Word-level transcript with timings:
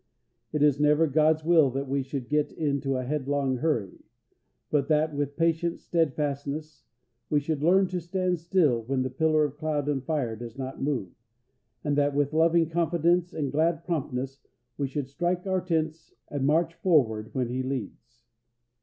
It 0.51 0.63
is 0.63 0.79
never 0.79 1.05
God's 1.05 1.45
will 1.45 1.69
that 1.69 1.87
we 1.87 2.01
should 2.01 2.27
get 2.27 2.51
into 2.53 2.95
a 2.97 3.03
headlong 3.03 3.57
hurry; 3.57 3.99
but 4.71 4.87
that, 4.87 5.13
with 5.13 5.35
patient 5.35 5.77
steadfastness, 5.79 6.81
we 7.29 7.39
should 7.39 7.61
learn 7.61 7.85
to 7.89 8.01
stand 8.01 8.39
still 8.39 8.81
when 8.81 9.03
the 9.03 9.11
pillar 9.11 9.43
of 9.45 9.57
cloud 9.57 9.87
and 9.87 10.03
fire 10.03 10.35
does 10.35 10.57
not 10.57 10.81
move, 10.81 11.11
and 11.83 11.95
that 11.99 12.15
with 12.15 12.33
loving 12.33 12.67
confidence 12.67 13.31
and 13.31 13.51
glad 13.51 13.83
promptness 13.85 14.39
we 14.75 14.87
should 14.87 15.07
strike 15.07 15.45
our 15.45 15.61
tents 15.61 16.15
and 16.29 16.47
march 16.47 16.73
forward 16.73 17.29
when 17.35 17.49
He 17.49 17.61
leads. 17.61 18.23